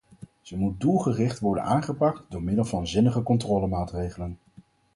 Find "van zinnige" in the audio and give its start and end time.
2.65-3.23